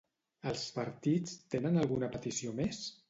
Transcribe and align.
Els 0.51 0.63
partits 0.77 1.35
tenen 1.57 1.77
alguna 1.83 2.11
petició 2.17 2.57
més? 2.63 2.81